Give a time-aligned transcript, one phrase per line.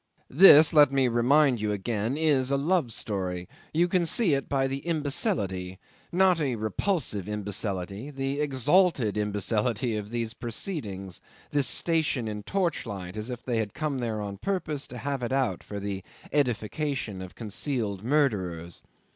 [0.31, 4.65] This, let me remind you again, is a love story; you can see it by
[4.65, 5.77] the imbecility,
[6.11, 13.29] not a repulsive imbecility, the exalted imbecility of these proceedings, this station in torchlight, as
[13.29, 16.01] if they had come there on purpose to have it out for the
[16.33, 18.81] edification of concealed murderers.